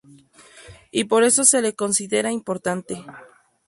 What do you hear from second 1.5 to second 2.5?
lo considera